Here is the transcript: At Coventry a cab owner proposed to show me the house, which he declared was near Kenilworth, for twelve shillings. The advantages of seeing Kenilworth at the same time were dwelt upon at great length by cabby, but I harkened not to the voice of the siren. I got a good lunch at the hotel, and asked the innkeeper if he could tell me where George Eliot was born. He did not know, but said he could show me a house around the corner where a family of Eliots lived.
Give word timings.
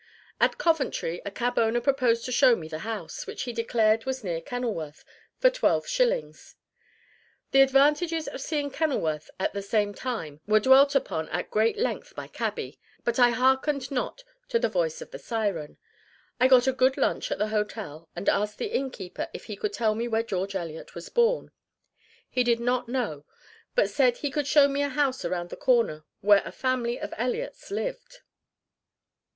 At 0.39 0.57
Coventry 0.57 1.21
a 1.27 1.29
cab 1.29 1.59
owner 1.59 1.79
proposed 1.79 2.25
to 2.25 2.31
show 2.31 2.55
me 2.55 2.67
the 2.67 2.79
house, 2.79 3.27
which 3.27 3.43
he 3.43 3.53
declared 3.53 4.05
was 4.05 4.23
near 4.23 4.41
Kenilworth, 4.41 5.05
for 5.37 5.51
twelve 5.51 5.85
shillings. 5.85 6.55
The 7.51 7.61
advantages 7.61 8.27
of 8.27 8.41
seeing 8.41 8.71
Kenilworth 8.71 9.29
at 9.39 9.53
the 9.53 9.61
same 9.61 9.93
time 9.93 10.41
were 10.47 10.59
dwelt 10.59 10.95
upon 10.95 11.29
at 11.29 11.51
great 11.51 11.77
length 11.77 12.15
by 12.15 12.25
cabby, 12.25 12.79
but 13.03 13.19
I 13.19 13.29
harkened 13.29 13.91
not 13.91 14.23
to 14.49 14.57
the 14.57 14.67
voice 14.69 15.01
of 15.01 15.11
the 15.11 15.19
siren. 15.19 15.77
I 16.39 16.47
got 16.47 16.65
a 16.65 16.73
good 16.73 16.97
lunch 16.97 17.31
at 17.31 17.37
the 17.37 17.49
hotel, 17.49 18.09
and 18.15 18.27
asked 18.27 18.57
the 18.57 18.73
innkeeper 18.73 19.27
if 19.35 19.43
he 19.45 19.55
could 19.55 19.71
tell 19.71 19.93
me 19.93 20.07
where 20.07 20.23
George 20.23 20.55
Eliot 20.55 20.95
was 20.95 21.09
born. 21.09 21.51
He 22.27 22.43
did 22.43 22.59
not 22.59 22.89
know, 22.89 23.23
but 23.75 23.87
said 23.87 24.17
he 24.17 24.31
could 24.31 24.47
show 24.47 24.67
me 24.67 24.81
a 24.81 24.89
house 24.89 25.23
around 25.23 25.51
the 25.51 25.57
corner 25.57 26.05
where 26.21 26.41
a 26.43 26.51
family 26.51 26.99
of 26.99 27.13
Eliots 27.19 27.69
lived. 27.69 28.21